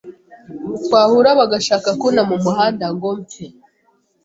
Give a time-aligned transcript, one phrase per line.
[0.83, 3.45] twahura bagashaka kunta mu muhanda ngo mpfe